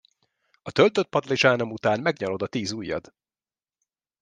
[0.61, 3.13] A töltött padlizsánom után megnyalod a tíz ujjad!